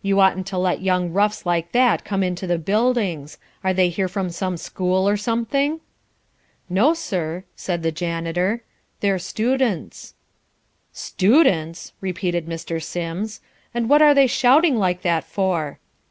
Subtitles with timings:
[0.00, 3.36] "You oughtn't to let young roughs like that come into the buildings.
[3.62, 5.80] Are they here from some school or something?"
[6.70, 8.62] "No sir," said the janitor.
[9.00, 10.14] "They're students."
[10.90, 12.82] "Students?" repeated Mr.
[12.82, 13.42] Sims.
[13.74, 15.78] "And what are they shouting like that for?"